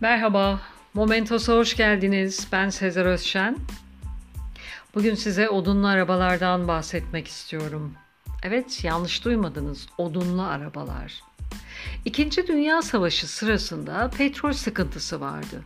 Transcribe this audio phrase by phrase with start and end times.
[0.00, 0.60] Merhaba,
[0.94, 2.48] Momentos'a hoş geldiniz.
[2.52, 3.56] Ben Sezer Özşen.
[4.94, 7.94] Bugün size odunlu arabalardan bahsetmek istiyorum.
[8.42, 9.88] Evet, yanlış duymadınız.
[9.98, 11.22] Odunlu arabalar.
[12.04, 15.62] İkinci Dünya Savaşı sırasında petrol sıkıntısı vardı.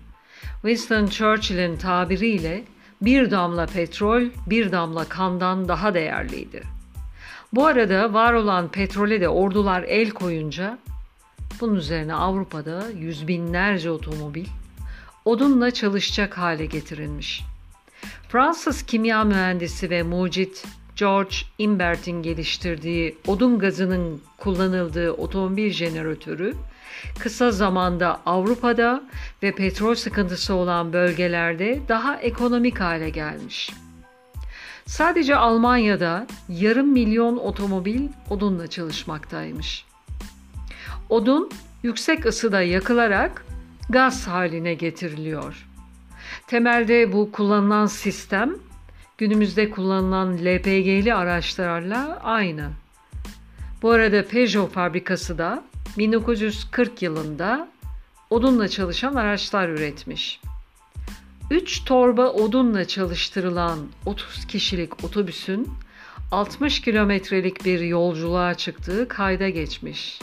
[0.62, 2.64] Winston Churchill'in tabiriyle
[3.00, 6.62] bir damla petrol bir damla kandan daha değerliydi.
[7.52, 10.78] Bu arada var olan petrole de ordular el koyunca
[11.60, 14.46] bunun üzerine Avrupa'da yüz binlerce otomobil
[15.24, 17.42] odunla çalışacak hale getirilmiş.
[18.28, 20.64] Fransız kimya mühendisi ve mucit
[20.96, 26.54] George Imbert'in geliştirdiği odun gazının kullanıldığı otomobil jeneratörü
[27.18, 29.02] kısa zamanda Avrupa'da
[29.42, 33.70] ve petrol sıkıntısı olan bölgelerde daha ekonomik hale gelmiş.
[34.86, 39.84] Sadece Almanya'da yarım milyon otomobil odunla çalışmaktaymış.
[41.08, 41.50] Odun
[41.82, 43.46] yüksek ısıda yakılarak
[43.90, 45.66] gaz haline getiriliyor.
[46.46, 48.54] Temelde bu kullanılan sistem
[49.18, 52.70] günümüzde kullanılan LPG'li araçlarla aynı.
[53.82, 55.64] Bu arada Peugeot fabrikası da
[55.98, 57.68] 1940 yılında
[58.30, 60.40] odunla çalışan araçlar üretmiş.
[61.50, 65.68] 3 torba odunla çalıştırılan 30 kişilik otobüsün
[66.30, 70.20] 60 kilometrelik bir yolculuğa çıktığı kayda geçmiş.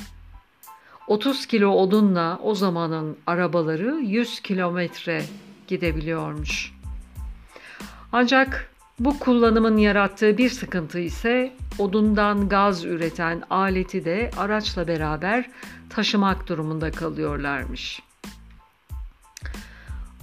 [1.12, 5.23] 30 kilo odunla o zamanın arabaları 100 kilometre
[5.67, 6.73] gidebiliyormuş.
[8.12, 15.50] Ancak bu kullanımın yarattığı bir sıkıntı ise odundan gaz üreten aleti de araçla beraber
[15.89, 18.02] taşımak durumunda kalıyorlarmış.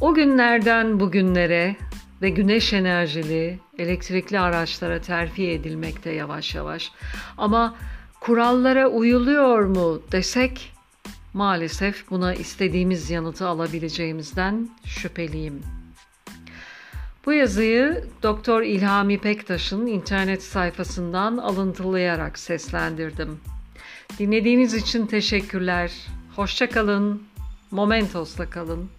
[0.00, 1.76] O günlerden bugünlere
[2.22, 6.92] ve güneş enerjili elektrikli araçlara terfi edilmekte yavaş yavaş.
[7.38, 7.74] Ama
[8.20, 10.77] kurallara uyuluyor mu desek
[11.34, 15.62] maalesef buna istediğimiz yanıtı alabileceğimizden şüpheliyim.
[17.26, 23.40] Bu yazıyı Doktor İlhami Pektaş'ın internet sayfasından alıntılayarak seslendirdim.
[24.18, 25.92] Dinlediğiniz için teşekkürler.
[26.36, 27.22] Hoşçakalın.
[27.70, 28.90] Momentos'la kalın.